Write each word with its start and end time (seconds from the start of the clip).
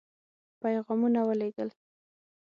پيغامونه 0.61 1.21
ولېږل. 1.29 1.69